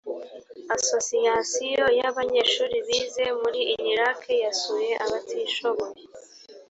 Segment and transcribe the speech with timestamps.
[0.75, 6.01] asosiyasiyo ya banyeshuri bize muri unilak yasuye abatishoboye